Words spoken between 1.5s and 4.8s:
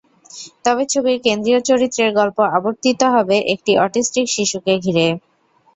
চরিত্রের গল্প আবর্তিত হবে একটি অটিস্টিক শিশুকে